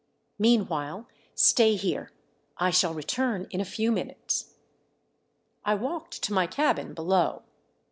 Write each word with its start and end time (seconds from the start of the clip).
Meanwhile, 0.39 1.07
stay 1.35 1.75
here. 1.75 2.11
I 2.57 2.71
shall 2.71 2.91
return 2.95 3.45
in 3.51 3.61
a 3.61 3.63
few 3.63 3.91
minutes." 3.91 4.55
I 5.63 5.75
walked 5.75 6.23
to 6.23 6.33
my 6.33 6.47
cabin 6.47 6.95
below. 6.95 7.43